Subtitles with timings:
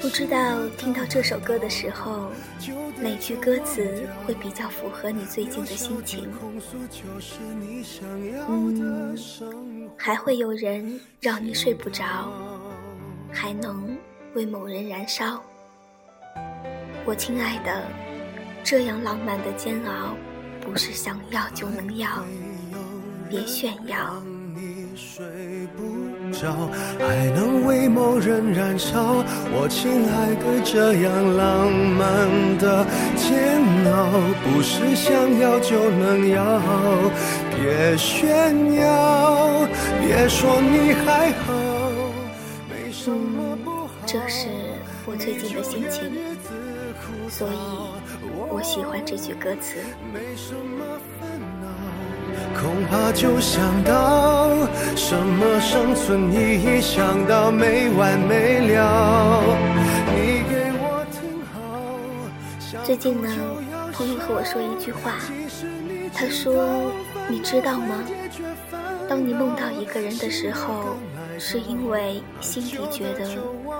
[0.00, 2.30] 不知道听到这首歌的时候，
[2.96, 6.26] 哪句歌词会比较符合你最近的心情？
[8.48, 9.16] 嗯，
[9.98, 12.32] 还会有人让你睡不着，
[13.30, 13.94] 还能
[14.34, 15.42] 为某人燃烧。
[17.04, 17.86] 我亲爱的，
[18.64, 20.16] 这样浪漫的煎熬，
[20.62, 22.24] 不是想要就能要。
[23.28, 24.20] 别炫耀，
[25.00, 25.24] 睡
[25.78, 26.68] 不着
[26.98, 29.24] 还能为某人燃烧。
[29.50, 32.28] 我亲爱的，这样浪漫
[32.58, 32.84] 的
[33.16, 33.58] 煎
[33.90, 34.10] 熬，
[34.44, 36.60] 不是想要就能要。
[37.56, 39.66] 别炫耀，
[40.02, 41.54] 别说你还好。
[42.68, 44.48] 没什么不好，这是
[45.06, 46.12] 我最近的心情，
[47.30, 47.52] 所以
[48.50, 49.76] 我喜欢这句歌词。
[50.12, 50.84] 没什么
[51.18, 51.39] 烦
[52.60, 54.50] 恐怕就想到
[54.96, 59.42] 什么生存意义，想到没完没了。
[60.14, 61.20] 你给我听
[61.52, 62.82] 好。
[62.84, 63.28] 最近呢，
[63.92, 65.14] 朋友和我说一句话，
[66.12, 66.92] 他说
[67.28, 68.04] ：“你知道吗？
[69.08, 70.96] 当你梦到一个人的时候，
[71.38, 73.26] 是因为心底觉得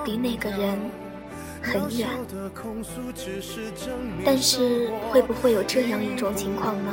[0.05, 0.79] 离那个人
[1.63, 2.09] 很远。
[4.25, 6.93] 但是会不会有这样一种情况呢？”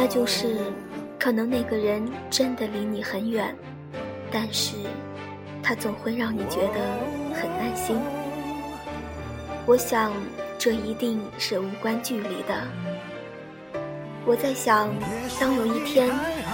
[0.00, 0.58] 那就是，
[1.18, 3.52] 可能那个人真的离你很远，
[4.30, 4.76] 但是，
[5.60, 6.78] 他总会让你觉得
[7.34, 7.96] 很安心。
[9.66, 10.12] 我想，
[10.56, 12.62] 这一定是无关距离的。
[14.24, 14.88] 我在想，
[15.40, 16.08] 当有一天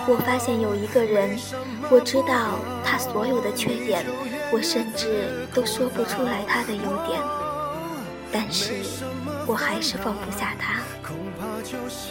[0.09, 1.39] 我发现有一个人，
[1.91, 4.07] 我知道他所有的缺点，
[4.51, 7.21] 我甚至都说不出来他的优点，
[8.33, 8.73] 但是
[9.47, 10.81] 我还是放不下他。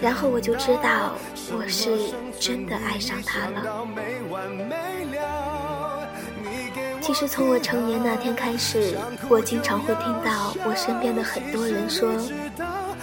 [0.02, 1.16] 然后我就知道，
[1.52, 3.86] 我是真的爱上他了。
[7.02, 8.96] 其实从我成年那天开始，
[9.30, 12.12] 我经常会听到我身边的很多人说，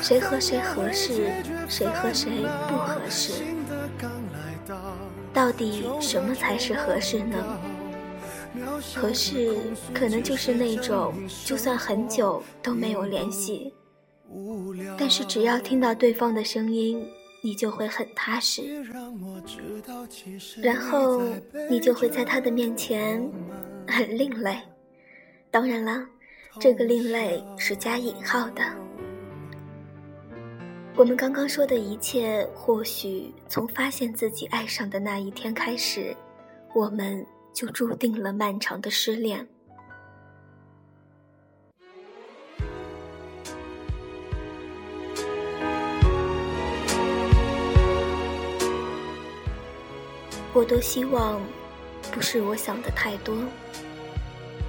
[0.01, 1.31] 谁和谁合适，
[1.69, 3.45] 谁和谁不合适。
[5.33, 7.37] 到底什么才是合适呢？
[8.97, 9.57] 合适
[9.95, 13.73] 可能就是那种，就算很久都没有联系。
[15.01, 17.03] 但是只要听到对方的声音，
[17.41, 18.85] 你就会很踏实，
[20.63, 21.23] 然后
[21.71, 23.19] 你就会在他的面前
[23.89, 24.61] 很另类。
[25.51, 26.07] 当然了，
[26.61, 28.63] 这个另类是加引号的。
[30.97, 36.15] 我们刚刚说的一切，或许从发现自己爱上的那一天开始，
[36.75, 39.49] 我们就注定了漫长的失恋。
[50.61, 51.41] 我多希望，
[52.13, 53.35] 不是我想的太多。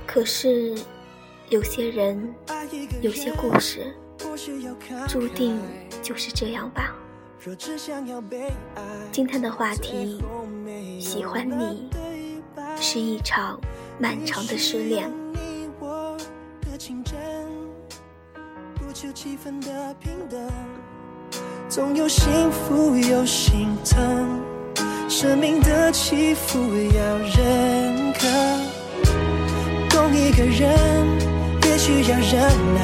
[0.07, 0.73] 可是，
[1.49, 2.33] 有些人，
[3.01, 3.93] 有些故事，
[5.05, 5.59] 注定
[6.01, 6.95] 就是这样吧。
[9.11, 10.23] 今天的话题，
[10.97, 11.89] 喜欢你，
[12.79, 13.59] 是一场
[13.99, 15.11] 漫长的失恋。
[21.67, 24.50] 总有幸福，有心疼。
[25.11, 28.25] 生命的起伏要认可，
[29.89, 31.05] 懂一个人，
[31.65, 32.39] 也须要忍
[32.73, 32.81] 耐，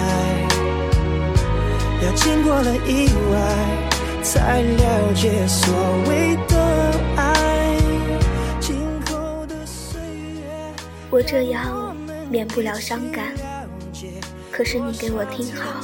[2.04, 5.74] 要经过了意外，才了解所
[6.10, 7.78] 谓的爱。
[8.60, 8.76] 今
[9.10, 10.44] 后的岁月，
[11.10, 11.96] 我这样
[12.30, 13.34] 免不了伤感，
[14.52, 15.80] 可是你给我听好，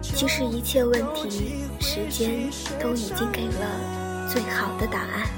[0.00, 2.48] 其实一切问题，时间
[2.80, 5.37] 都已经给了最好的答案。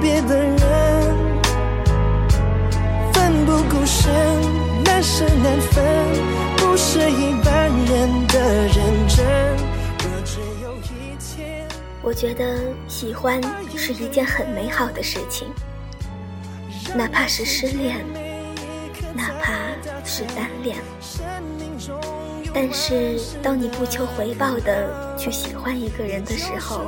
[0.00, 0.56] 别的人，
[3.12, 4.12] 奋不顾身，
[4.82, 5.84] 难舍难分，
[6.56, 9.26] 不是一般人的认真。
[9.98, 11.68] 若只有一天，
[12.02, 13.40] 我觉得喜欢
[13.76, 15.46] 是一件很美好的事情，
[16.96, 18.02] 哪怕是失恋，
[19.14, 19.52] 哪怕
[20.04, 20.78] 是单恋。
[22.54, 26.80] 但是当你不求回报的去喜欢一个人的时候，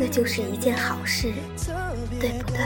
[0.00, 1.30] 那就是一件好事，
[2.18, 2.56] 对不对？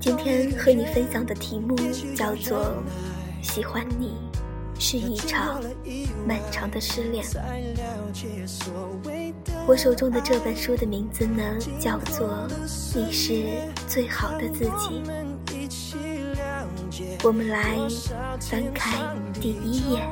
[0.00, 1.76] 今天和你分享的题目
[2.16, 2.82] 叫做
[3.40, 4.16] “喜欢你
[4.76, 5.62] 是一场
[6.26, 7.24] 漫长的失恋”。
[9.64, 11.44] 我手中的这本书的名字呢，
[11.78, 12.48] 叫做
[12.98, 13.44] 《你是
[13.86, 15.00] 最好的自己》。
[17.22, 17.78] 我们来
[18.40, 18.98] 翻开
[19.40, 20.02] 第一页。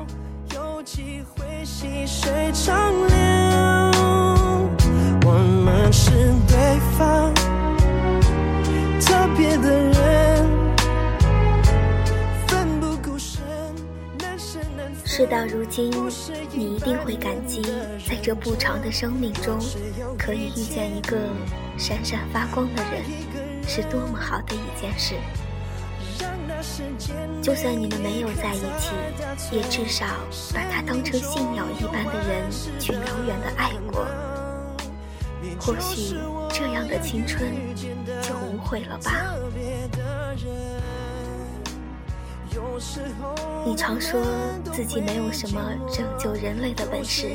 [1.80, 3.16] 细水长流，
[5.24, 5.32] 我
[5.64, 6.10] 们是
[6.46, 7.32] 对方
[9.00, 10.46] 特别的人，
[12.46, 13.40] 奋不顾身，
[14.18, 15.06] 难舍难分。
[15.06, 15.90] 事到如今，
[16.52, 17.62] 你一定会感激，
[18.06, 19.58] 在这不长的生命中，
[20.18, 21.16] 可以遇见一个
[21.78, 23.02] 闪闪发光的人，
[23.66, 25.14] 是多么好的一件事。
[27.42, 28.92] 就算你们没有在一起，
[29.50, 30.06] 也至少
[30.54, 34.06] 把他当成信仰一般的人去遥远的爱过。
[35.58, 36.16] 或许
[36.50, 37.50] 这样的青春
[38.22, 39.34] 就无悔了吧。
[43.64, 44.20] 你常说
[44.72, 45.60] 自己没有什么
[45.92, 47.26] 拯救人类的本事，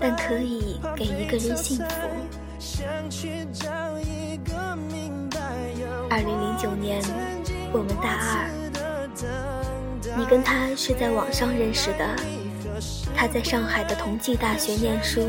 [0.00, 1.84] 但可以给一个人幸福。
[2.58, 3.68] 想去找
[4.00, 5.38] 一个明白
[5.80, 7.00] 有二零零九年，
[7.72, 8.48] 我们大二，
[10.16, 12.16] 你跟他是在网上认识的。
[13.14, 15.20] 他在上海的同济大学念书，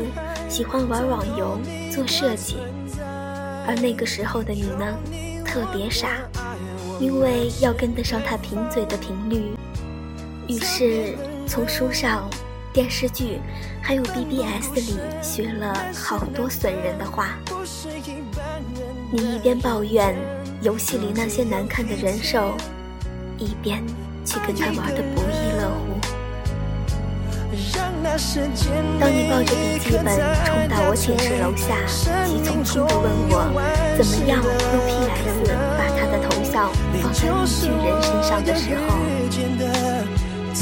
[0.48, 1.58] 喜欢玩网游、
[1.90, 2.56] 做设计。
[3.66, 4.86] 而那个时候的你呢，
[5.44, 6.08] 特别傻，
[6.98, 9.54] 因为要跟得上他贫嘴的频率，
[10.48, 11.16] 于是
[11.46, 12.28] 从书上、
[12.72, 13.38] 电视剧
[13.82, 17.36] 还有 BBS 里学了好多损人的话。
[19.12, 20.16] 你一边抱怨
[20.62, 22.54] 游戏里那些难看的人兽，
[23.38, 23.82] 一边
[24.26, 25.98] 去跟他玩的不亦乐乎。
[29.00, 30.04] 当你抱着笔记本
[30.44, 31.76] 冲到我寝室楼下，
[32.26, 33.40] 急匆匆地问我
[33.96, 35.48] 怎么样用 PS
[35.78, 36.68] 把他的头像
[37.00, 38.80] 放在一巨人身上的时候，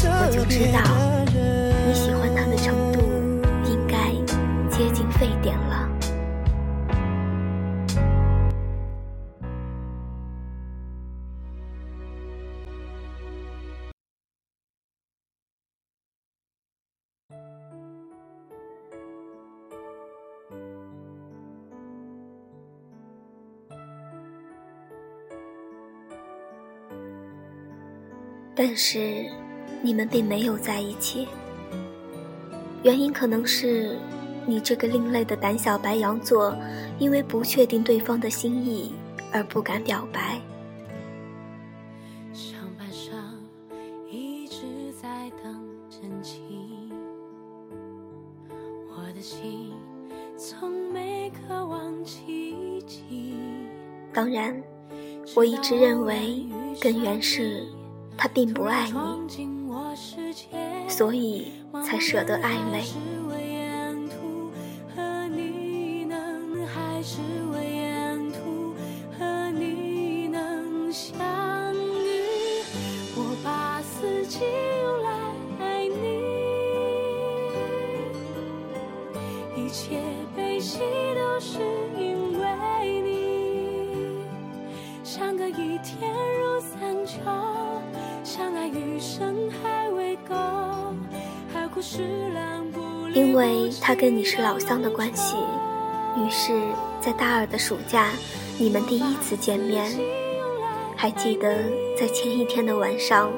[0.05, 0.79] 我就知道
[1.87, 3.00] 你喜欢他的程度
[3.65, 4.12] 应该
[4.71, 5.88] 接近沸点了。
[28.61, 29.25] 但是
[29.81, 31.29] 你们并没有在一起，
[32.83, 33.97] 原因可能是
[34.47, 36.53] 你这个另类的胆小白羊座，
[36.99, 38.93] 因为不确定对方的心意
[39.33, 40.41] 而不敢表白。
[42.33, 43.15] 上半生
[44.11, 44.57] 一直
[45.00, 46.37] 在等真情，
[48.91, 49.71] 我的心
[50.37, 53.37] 从没渴望奇迹。
[54.12, 54.61] 当然，
[55.37, 56.45] 我一直认为
[56.81, 57.65] 根源是
[58.18, 58.92] 他并不爱你，
[60.88, 61.52] 所以
[61.84, 62.84] 才舍得暧昧。
[93.99, 95.37] 跟你是老乡的关系，
[96.17, 96.57] 于是，
[97.00, 98.11] 在大二的暑假，
[98.57, 99.90] 你们第一次见面。
[100.95, 101.64] 还记得
[101.99, 103.28] 在前一天的晚上，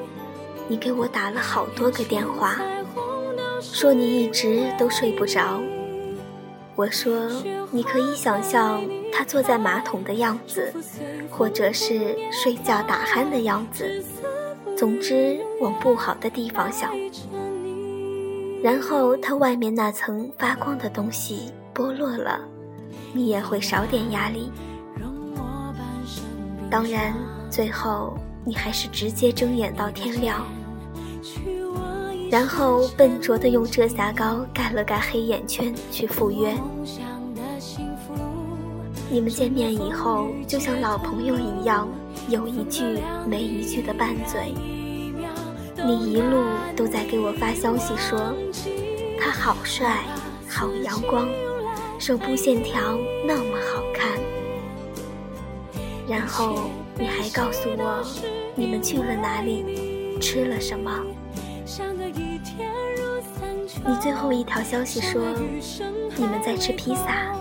[0.67, 2.61] 你给我打了好多个电话，
[3.59, 5.59] 说你一直都睡不着。
[6.75, 7.27] 我说
[7.71, 10.71] 你可以想象他坐在马桶的样子，
[11.27, 14.03] 或者是睡觉打鼾的样子，
[14.77, 16.91] 总之往不好的地方想。
[18.63, 22.39] 然后它外面那层发光的东西剥落了，
[23.13, 24.51] 你也会少点压力。
[26.69, 27.13] 当然，
[27.49, 30.45] 最后你还是直接睁眼到天亮，
[32.29, 36.55] 然后笨拙地用遮瑕膏盖了盖黑眼圈去赴约。
[39.09, 41.89] 你们见面以后，就像老朋友一样，
[42.29, 44.53] 有一句没一句的拌嘴。
[45.85, 46.43] 你一路
[46.75, 48.33] 都在给我发消息说，
[49.19, 50.03] 他好帅，
[50.47, 51.27] 好阳光，
[51.97, 54.11] 手部线条那么好看。
[56.07, 58.03] 然后你还告诉我，
[58.55, 60.91] 你们去了哪里，吃了什么。
[63.85, 65.21] 你最后一条消息说，
[66.15, 67.33] 你们在吃披萨，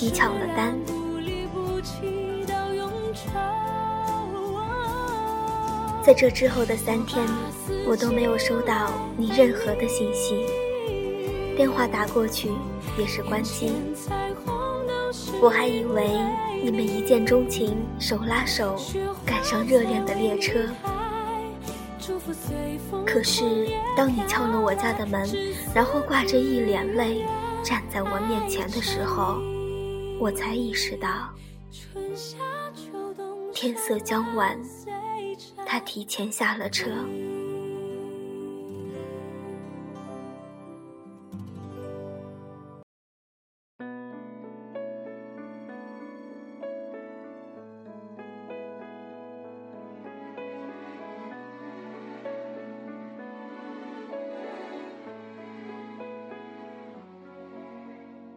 [0.00, 0.76] 你抢了单。
[6.04, 7.24] 在这之后的三天，
[7.86, 10.44] 我都没有收到你任何的信息，
[11.56, 12.50] 电话打过去
[12.98, 13.72] 也是关机。
[15.40, 16.10] 我还以为
[16.62, 18.76] 你们一见钟情，手拉手
[19.24, 20.58] 赶上热恋的列车。
[23.06, 25.24] 可是当你敲了我家的门，
[25.72, 27.24] 然后挂着一脸泪
[27.62, 29.40] 站在我面前的时候，
[30.18, 31.30] 我才意识到，
[33.54, 34.58] 天色将晚。
[35.72, 36.90] 他提前下了车。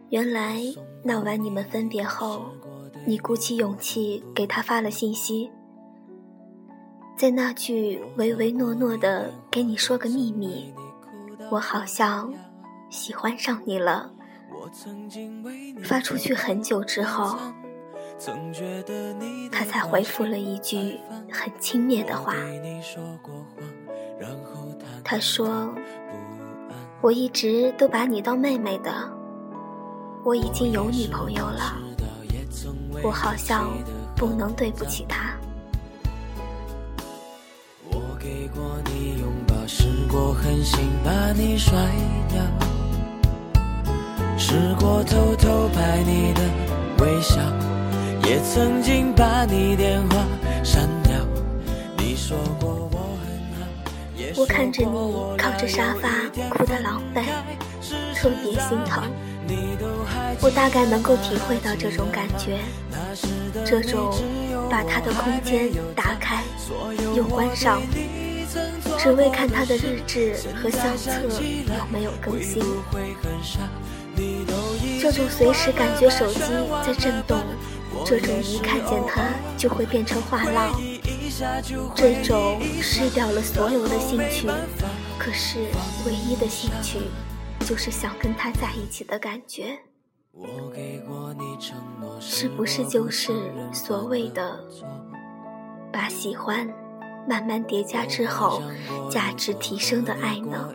[0.08, 0.62] 原来
[1.02, 2.46] 那晚你们分别后，
[3.06, 5.50] 你鼓起勇气给他发了信息。
[7.16, 10.74] 在那句唯唯诺诺的“给你说个秘密”，
[11.50, 12.30] 我好像
[12.90, 14.10] 喜欢上你了。
[15.82, 17.38] 发出去很久之后，
[19.50, 20.98] 他才回复了一句
[21.32, 22.34] 很轻蔑的话。
[25.02, 25.74] 他说
[27.00, 28.92] ：“我一直都把你当妹妹的，
[30.22, 31.78] 我已经有女朋友了，
[33.02, 33.72] 我好像
[34.14, 35.34] 不能对不起她。”
[38.26, 41.72] 给过你拥抱，试过狠心把你甩
[42.28, 42.42] 掉，
[44.36, 46.40] 试过偷偷拍你的
[46.98, 47.36] 微笑，
[48.24, 50.26] 也曾经把你电话
[50.64, 51.12] 删掉。
[51.98, 53.28] 你说过我很
[53.60, 53.64] 好，
[54.40, 54.88] 我看着你
[55.38, 56.08] 靠着沙发
[56.50, 57.22] 哭得狼狈，
[58.16, 59.04] 特别心疼。
[60.40, 62.58] 我大概能够体会到这种感觉，
[63.64, 64.14] 这种
[64.70, 66.42] 把他的空间打开
[67.14, 67.80] 又关上。
[68.98, 72.62] 只为看他的日志和相册有没有更新，
[75.00, 76.40] 这种随时感觉手机
[76.84, 77.38] 在震动，
[78.04, 79.22] 这种一看见他
[79.56, 80.80] 就会变成话唠，
[81.94, 84.48] 这种失掉了所有的兴趣，
[85.18, 85.58] 可是
[86.06, 86.98] 唯一的兴趣
[87.66, 89.78] 就是想跟他在一起的感觉，
[92.20, 93.32] 是不是就是
[93.72, 94.60] 所谓的
[95.92, 96.68] 把喜欢？
[97.28, 98.62] 慢慢叠加之后，
[99.10, 100.72] 价值提升的爱呢？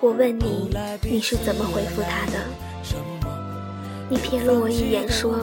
[0.00, 0.70] 我问你，
[1.02, 2.38] 你是怎么回复他的？
[4.08, 5.34] 你瞥了我一眼，说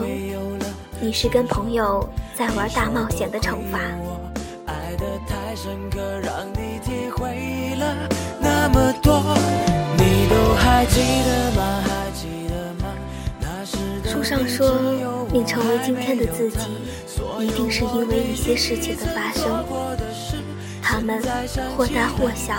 [1.02, 3.78] 你是跟朋友在玩大冒险的惩罚。
[14.04, 14.78] 书上说，
[15.32, 16.58] 你成为今天的自己。
[17.40, 19.64] 一定是因为一些事情的发生，
[20.82, 21.20] 他们
[21.76, 22.54] 或大或小，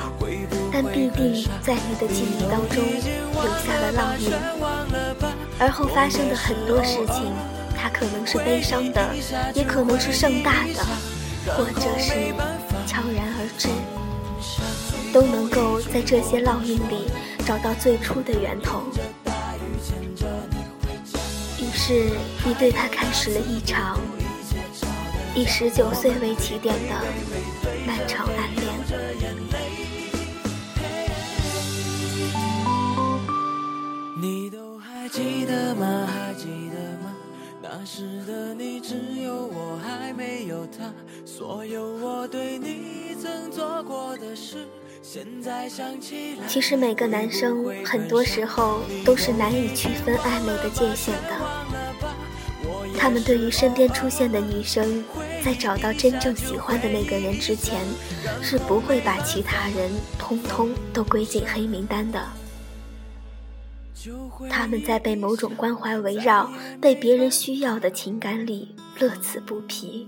[0.71, 4.31] 但必定在你的记忆当中留下了烙印。
[5.59, 7.33] 而后发生的很多事情，
[7.75, 9.01] 它可能是悲伤的，
[9.55, 10.85] 也可能是盛大的，
[11.55, 12.13] 或者是
[12.85, 13.69] 悄然而至，
[15.11, 17.07] 都能够在这些烙印里
[17.47, 18.81] 找到最初的源头。
[21.57, 22.09] 于是，
[22.45, 23.97] 你对他开始了一场。
[25.33, 27.05] 以十九岁为起点的
[27.87, 28.75] 漫长暗恋。
[34.21, 36.05] 你都还记得吗？
[36.05, 37.15] 还记得吗？
[37.63, 40.91] 那时的你只有我，还没有他。
[41.25, 44.67] 所有我对你曾做过的事。
[46.47, 55.03] 其实每个男生很多时候都是难以区分暧昧的界限的，他们对于身边出现的女生，
[55.43, 57.85] 在找到真正喜欢的那个人之前，
[58.41, 62.27] 是不会把其他人通通都归进黑名单的。
[64.49, 66.51] 他们在被某种关怀围绕、
[66.81, 70.07] 被别人需要的情感里乐此不疲。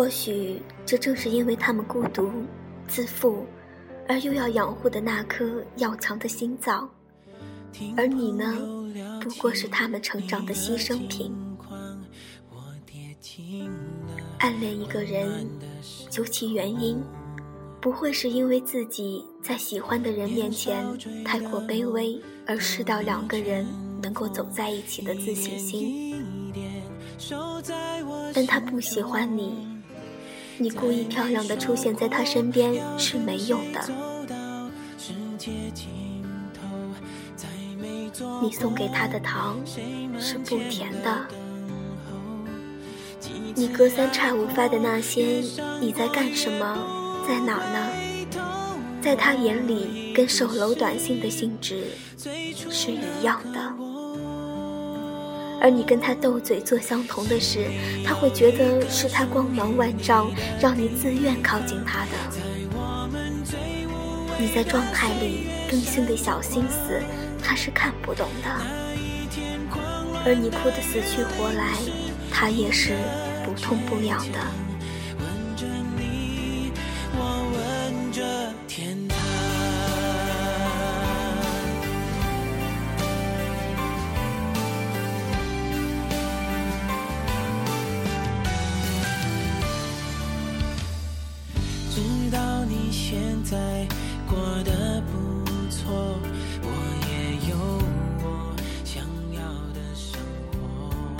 [0.00, 2.32] 或许这正是因为他们孤独、
[2.88, 3.44] 自负，
[4.08, 6.88] 而又要养护的那颗要强的心脏。
[7.98, 8.56] 而你呢，
[9.20, 11.30] 不过是他们成长的牺牲品。
[14.38, 15.46] 暗恋一个人，
[16.08, 16.98] 究其原因，
[17.78, 20.82] 不会是因为自己在喜欢的人面前
[21.26, 23.66] 太过卑微而失掉两个人
[24.02, 26.24] 能够走在一起的自信心。
[28.32, 29.69] 但他不喜欢你，
[30.60, 33.80] 你故意漂亮的出现在他身边是没用的。
[38.42, 39.58] 你送给他的糖
[40.18, 41.26] 是不甜的，
[43.54, 45.42] 你隔三差五发的那些
[45.80, 47.88] 你在干什么，在哪儿呢？
[49.00, 51.84] 在他眼里跟手楼短信的性质
[52.70, 53.74] 是一样的，
[55.60, 57.66] 而你跟他斗嘴做相同的事，
[58.04, 62.12] 他会觉得是他光芒万丈，让你自愿靠近他的。
[64.38, 67.00] 你在状态里更新的小心思。
[67.42, 68.48] 他是看不懂的，
[70.24, 71.72] 而你哭得死去活来，
[72.30, 72.92] 他也是
[73.44, 74.69] 不痛不痒的。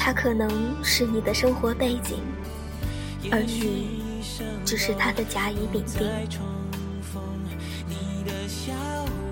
[0.03, 0.49] 他可能
[0.83, 2.17] 是你的生活背景，
[3.31, 4.01] 而你
[4.65, 6.09] 只是他的甲乙丙丁。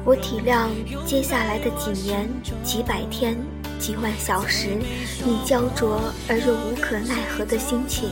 [0.05, 0.69] 我体谅
[1.07, 2.29] 接下来的几年、
[2.63, 3.35] 几百天、
[3.79, 4.77] 几万小时，
[5.25, 8.11] 你焦灼而又无可奈何的心情。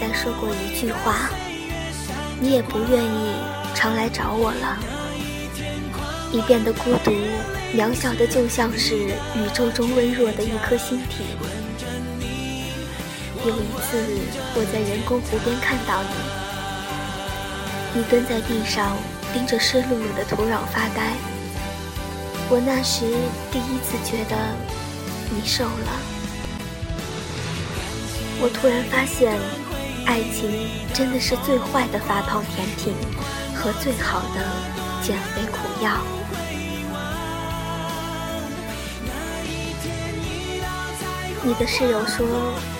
[0.00, 1.28] 再说过一句话，
[2.40, 3.34] 你也不愿意
[3.74, 4.78] 常来找我了。
[6.30, 7.10] 你变得孤独、
[7.74, 11.24] 渺小的，就像是宇宙中微弱的一颗星体。
[13.44, 13.98] 有一次，
[14.54, 16.02] 我在人工湖边看到
[17.94, 18.96] 你，你蹲在地上，
[19.32, 21.12] 盯着湿漉漉的土壤发呆。
[22.50, 23.04] 我那时
[23.50, 24.36] 第一次觉得
[25.30, 25.90] 你瘦了。
[28.40, 29.67] 我突然发现。
[30.08, 30.50] 爱情
[30.94, 32.94] 真的是最坏的发胖甜品
[33.54, 34.40] 和最好的
[35.02, 36.00] 减肥苦药。
[41.44, 42.26] 你的室友说，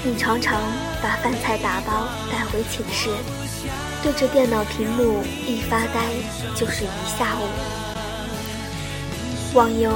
[0.02, 0.58] 你常常
[1.02, 3.10] 把饭菜打包带回寝室，
[4.02, 6.08] 对着电脑屏幕一发呆
[6.56, 7.44] 就是一下午。
[9.52, 9.92] 网游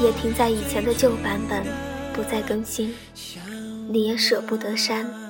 [0.00, 1.60] 也停在以前的旧版本，
[2.12, 2.94] 不再更新，
[3.88, 5.27] 你也舍不得删。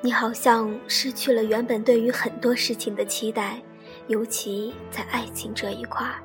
[0.00, 3.60] 你好像失去了原本对于很多事情的期待，
[4.06, 6.22] 尤其在爱情这一块儿。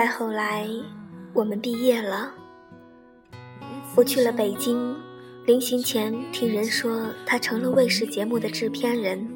[0.00, 0.66] 再后来，
[1.34, 2.32] 我们毕业了，
[3.94, 4.96] 我去了北京。
[5.44, 9.28] 临行前，听人说他成了卫视节目的制片人，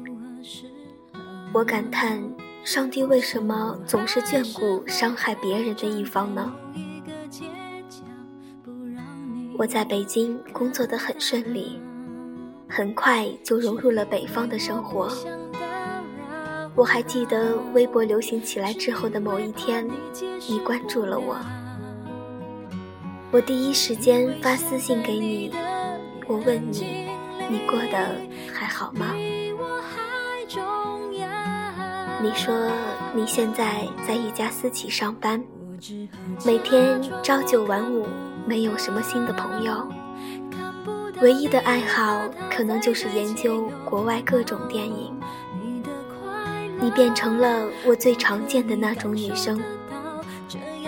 [1.53, 2.19] 我感叹：
[2.63, 6.51] 上帝为什么总是眷顾伤害别人的一方呢？
[9.59, 11.79] 我在北京工作的很顺利，
[12.67, 15.15] 很快就融入了北方的生活。
[16.75, 19.89] 我还记得微博流行起来之后的某一天，
[20.49, 21.37] 你关注了我，
[23.31, 25.53] 我第一时间发私信给你，
[26.27, 27.07] 我问你，
[27.49, 28.13] 你过得
[28.53, 29.13] 还好吗？
[32.21, 32.53] 你说
[33.13, 35.41] 你现在在一家私企上班，
[36.45, 38.05] 每天朝九晚五，
[38.45, 39.87] 没有什么新的朋友，
[41.21, 45.17] 唯一的爱好可能就是研究国外各种电影。
[46.79, 49.61] 你变成了我最常见的那种女生，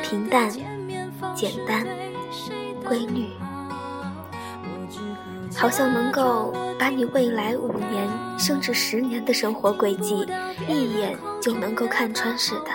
[0.03, 0.51] 平淡、
[1.33, 1.85] 简单、
[2.83, 3.29] 规律，
[5.55, 10.27] 好像能够把你未来五年甚至十年的生活轨迹
[10.67, 12.71] 一眼就能够看穿似的。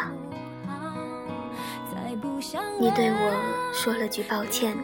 [2.78, 4.76] 你对我说了句抱歉，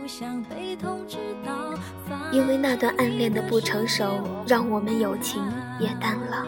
[2.31, 5.43] 因为那段暗恋的不成熟，让我们友情
[5.81, 6.47] 也淡了。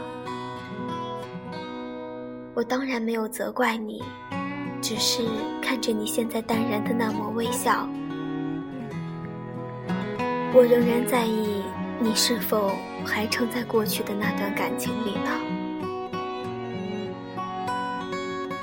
[2.53, 4.03] 我当然没有责怪你，
[4.83, 5.23] 只是
[5.63, 7.89] 看着你现在淡然的那抹微笑，
[10.53, 11.63] 我仍然在意
[12.01, 12.73] 你是否
[13.05, 15.31] 还撑在过去的那段感情里呢？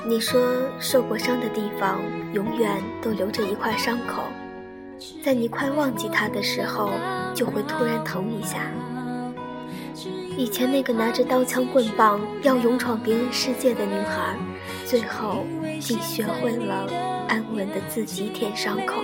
[0.06, 0.42] 你说
[0.80, 2.00] 受过伤的地方
[2.34, 4.24] 永远都留着一块伤口，
[5.24, 6.92] 在你快忘记它的时候，
[7.34, 8.60] 就会突然疼一下。
[10.38, 14.36] 以前那个拿着刀枪棍棒要勇闯别人世界的女孩，
[14.86, 15.44] 最后
[15.80, 16.88] 竟学会了
[17.28, 19.02] 安稳的自己舔伤口。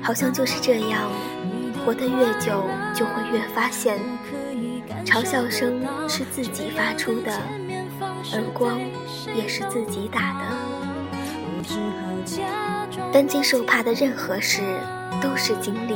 [0.00, 1.10] 好像就是这样，
[1.84, 2.62] 活得越久，
[2.94, 3.98] 就会越发现。
[5.14, 7.30] 嘲笑声是自己发出的，
[8.32, 8.80] 而光
[9.32, 10.44] 也是自己打的。
[13.12, 14.60] 担惊受怕的任何事
[15.22, 15.94] 都是经历，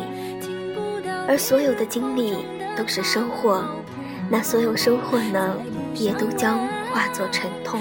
[1.27, 2.37] 而所有的经历
[2.77, 3.65] 都是收获。
[4.31, 5.57] 那所有收获呢，
[5.95, 6.57] 也都将
[6.93, 7.81] 化作沉痛。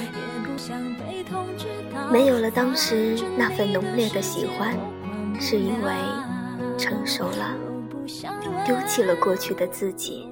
[2.11, 4.75] 没有了当时那份浓烈的喜欢，
[5.39, 5.93] 是因为
[6.79, 7.55] 成熟了，
[8.65, 10.27] 丢弃了过去的自己。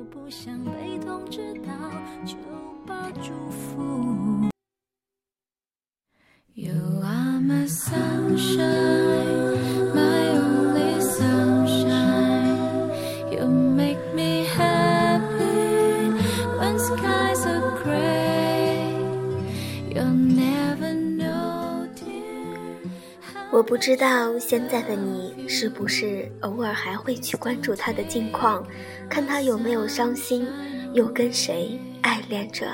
[23.51, 28.63] 我不知道现在的你是不是偶尔还会去关注他的近况，
[29.09, 30.45] 看他有没有伤心，
[30.93, 32.67] 又跟谁爱恋着。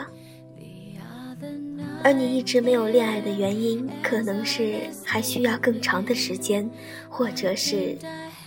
[2.03, 6.69] 而你一直没有恋爱的原因，可能是还需要更长的时间，
[7.07, 7.95] 或者是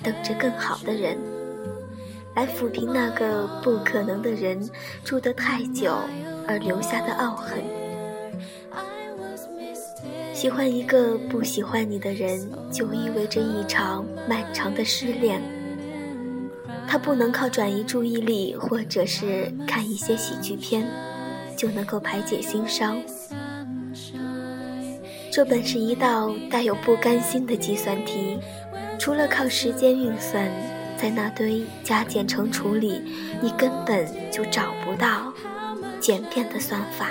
[0.03, 1.17] 等着更好的人，
[2.35, 4.69] 来抚平那个不可能的人
[5.05, 5.97] 住得太久
[6.49, 7.63] 而留下的懊恨。
[10.33, 15.41] 喜欢一个不喜欢你的人，就意味着一场漫长的失恋。
[16.87, 20.87] 他不能靠转移注意力，或者是看一些喜剧片，
[21.65, 23.01] 就能够排解心伤。
[25.33, 28.39] 这本是一道带有不甘心的计算题，
[28.99, 30.47] 除了靠时间运算，
[30.99, 33.01] 在那堆加减乘除里，
[33.41, 35.33] 你根本就找不到
[36.01, 37.09] 简便的算法。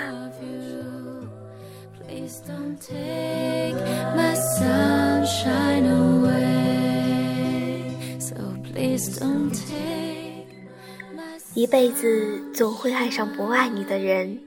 [11.54, 14.40] 一辈子总会爱上不爱你的人，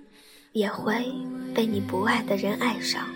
[0.51, 1.09] 也会
[1.55, 3.07] 被你不爱的人爱上。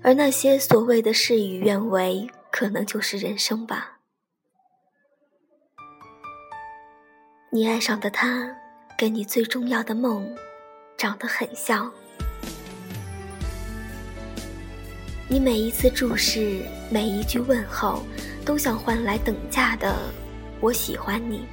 [0.00, 3.98] 而那些所谓的事与愿违，可能就是人生吧。
[7.50, 8.48] 你爱上的他，
[8.96, 10.32] 跟你最重要的梦，
[10.96, 11.92] 长得很像。
[15.28, 18.04] 你每一次注视，每一句问候，
[18.44, 19.96] 都想换来等价的
[20.62, 21.44] “我喜欢你”。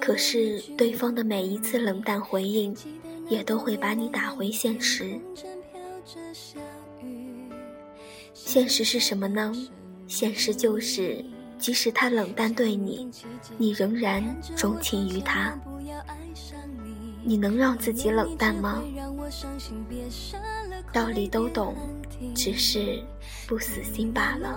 [0.00, 2.76] 可是对方的每一次冷淡回应，
[3.28, 5.18] 也都会把你打回现实。
[8.32, 9.52] 现实是什么呢？
[10.06, 11.24] 现实就是，
[11.58, 13.10] 即使他冷淡对你，
[13.58, 14.22] 你仍然
[14.56, 15.58] 钟情于他。
[17.24, 18.80] 你能让自己冷淡吗？
[20.92, 21.74] 道理都懂，
[22.34, 23.02] 只是
[23.48, 24.56] 不死心罢了。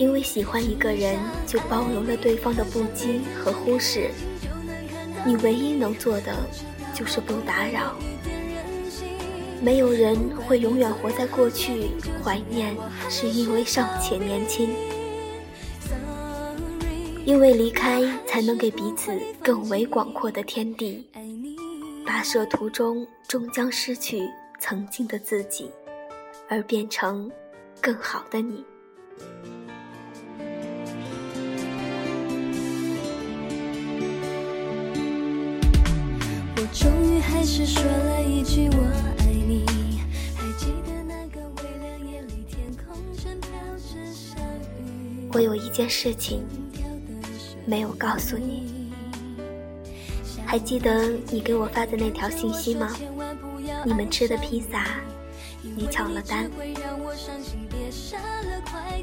[0.00, 4.10] 因为喜欢一个人，就包容了对方的不羁和忽视。
[5.26, 6.34] 你唯一能做的，
[6.94, 7.94] 就是不打扰。
[9.60, 11.90] 没有人会永远活在过去，
[12.24, 12.74] 怀念
[13.10, 14.70] 是因为尚且年轻。
[17.26, 19.12] 因为离开，才能给彼此
[19.44, 21.06] 更为广阔的天地。
[22.06, 24.26] 跋涉途中，终将失去
[24.58, 25.70] 曾经的自己，
[26.48, 27.30] 而变成
[27.82, 28.64] 更好的你。
[36.66, 38.76] 终于还是说了一句我
[39.18, 39.64] 爱你。
[40.36, 44.38] 还记得那个微凉夜里，天空正飘着小
[44.78, 45.28] 雨。
[45.32, 46.44] 我有一件事情
[47.66, 48.90] 没有告诉你，
[50.44, 52.94] 还记得你给我发的那条信息吗？
[53.84, 54.84] 你们吃的披萨，
[55.62, 56.50] 你抢了单。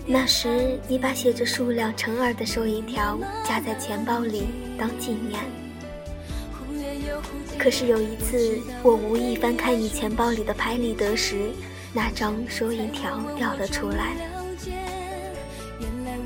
[0.06, 4.44] 那时你把写着数量乘二的收银条夹在钱包里
[4.78, 5.42] 当纪念。
[7.58, 11.52] 可是有一次，我无意翻开你钱包里的拍立得时，
[11.94, 14.16] 那张收银条掉了出来。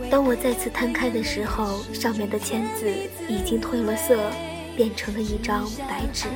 [0.09, 2.91] 当我再次摊开的时候，上面的签字
[3.29, 4.19] 已经褪了色，
[4.75, 6.27] 变成了一张白纸。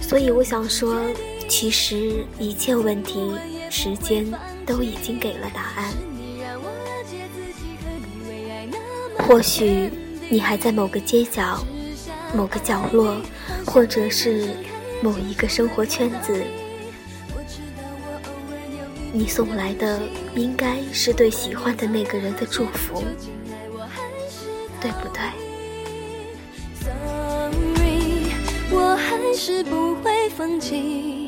[0.00, 1.00] 所以我想说，
[1.48, 3.34] 其实一切问题，
[3.70, 4.26] 时间
[4.66, 5.92] 都已经给了答案。
[9.18, 9.90] 或许
[10.28, 11.64] 你还在某个街角。
[12.34, 13.16] 某个角落，
[13.66, 14.48] 或者是
[15.02, 16.42] 某一个生活圈子，
[19.12, 20.00] 你送来的
[20.34, 23.04] 应该是对喜欢的那个人的祝福，
[24.80, 25.20] 对不对？
[28.70, 31.21] 我还是不会放弃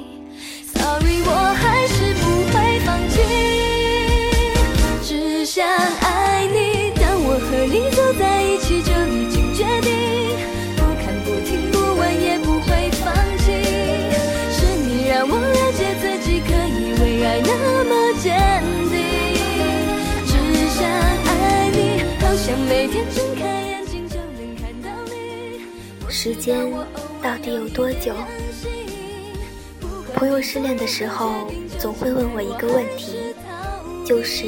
[26.25, 26.73] 时间
[27.23, 28.15] 到底有多久？
[30.15, 31.47] 朋友失恋的时候，
[31.79, 33.35] 总会问我一个问题，
[34.07, 34.47] 就是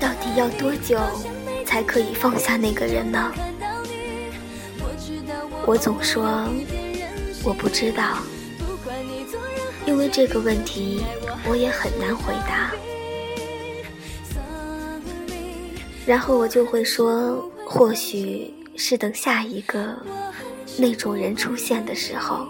[0.00, 0.98] 到底要多久
[1.64, 3.32] 才可以放下那个人呢？
[5.64, 6.48] 我总说
[7.44, 8.18] 我不知道。
[9.86, 11.04] 因为这个问题，
[11.48, 12.72] 我也很难回答。
[16.04, 20.00] 然后我就会说，或许是等下一个
[20.78, 22.48] 那种人出现的时候。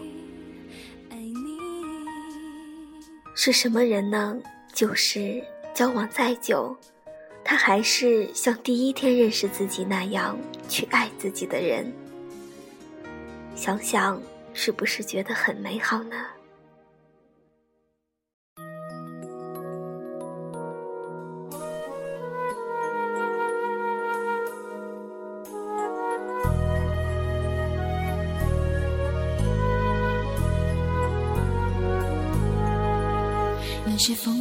[3.35, 4.37] 是什么人呢？
[4.75, 5.43] 就是
[5.75, 6.77] 交往再久，
[7.43, 10.39] 他还是像第一天认识自己那样
[10.69, 11.91] 去爱自己的人。
[13.57, 14.21] 想想，
[14.53, 16.17] 是不是觉得很美好呢？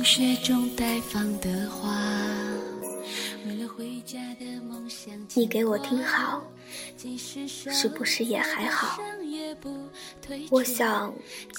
[0.07, 1.93] 雪中待放的花。
[5.33, 6.41] 你给我听好，
[7.45, 8.97] 是不是也还好？
[10.49, 11.13] 我想，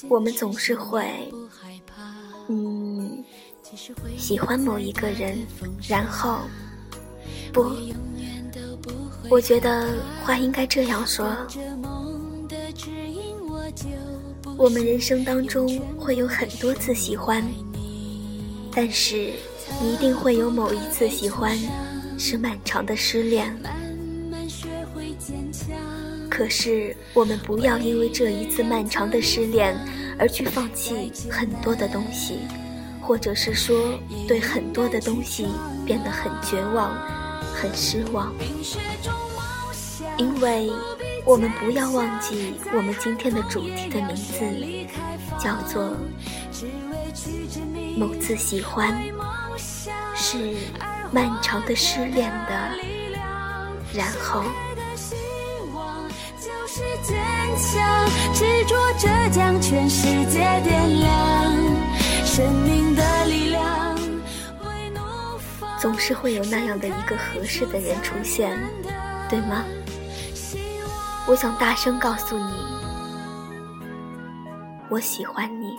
[0.09, 1.31] 我们总是会，
[2.49, 3.23] 嗯，
[4.17, 5.47] 喜欢某一个人，
[5.87, 6.41] 然后，
[7.53, 7.71] 不，
[9.29, 9.89] 我觉得
[10.25, 11.37] 话应该这样说。
[14.57, 17.45] 我们人生当中会有很多次喜欢。
[18.81, 19.33] 但是，
[19.83, 21.59] 一定会有某一次喜欢，
[22.17, 23.53] 是漫长的失恋。
[26.31, 29.77] 可是，我们不要因为这一次漫长的失恋
[30.17, 32.39] 而去放弃很多的东西，
[33.03, 35.49] 或者是说对很多的东西
[35.85, 36.97] 变得很绝望、
[37.53, 38.33] 很失望。
[40.19, 40.71] 因为
[41.25, 44.45] 我们不要忘记我们今天的主题的名字，
[45.37, 45.97] 叫做
[47.97, 48.95] “某次喜欢
[50.15, 50.55] 是
[51.13, 52.71] 漫长的失恋的”，
[53.95, 54.43] 然后。
[57.03, 57.17] 坚
[57.57, 61.55] 强，执着着将全世界点亮。
[62.25, 63.99] 生命的力量，
[65.81, 68.57] 总是会有那样的一个合适的人出现，
[69.29, 69.65] 对吗？
[71.27, 72.53] 我想大声告诉你，
[74.89, 75.79] 我喜欢你。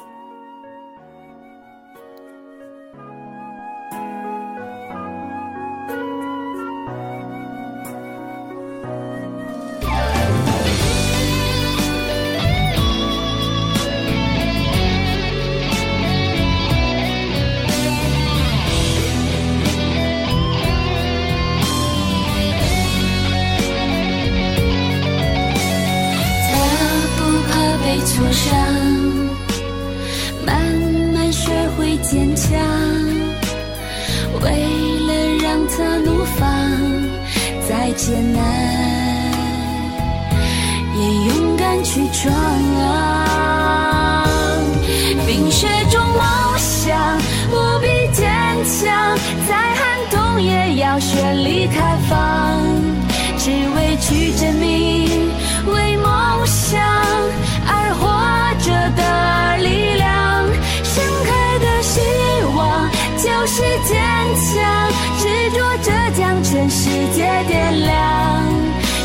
[63.40, 63.98] 就是坚
[64.36, 67.96] 强，执着着将全世界点亮。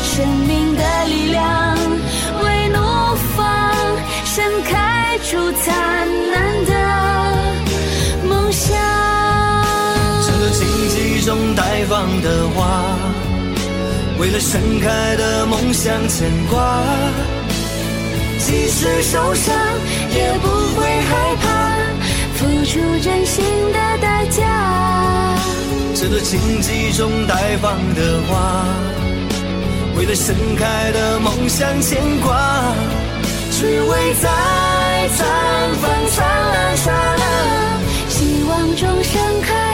[0.03, 1.77] 生命的力量
[2.43, 2.77] 为怒
[3.37, 3.73] 放，
[4.25, 6.71] 盛开出灿烂的
[8.27, 8.75] 梦想。
[10.27, 12.83] 这荆棘中待放的花，
[14.19, 16.83] 为了盛开的梦想牵挂。
[18.39, 19.55] 即使受伤，
[20.13, 21.64] 也不会害怕，
[22.75, 24.43] 出真心的代价。
[25.93, 28.65] 这朵荆棘中待放的花，
[29.95, 32.75] 为了盛开的梦想牵挂，
[33.49, 34.29] 只为在
[35.15, 35.23] 绽
[35.81, 39.64] 放灿烂刹那，希望中盛开。